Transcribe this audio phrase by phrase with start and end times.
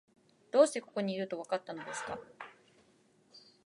[0.49, 2.19] どうしてここにいると、わかったのですか？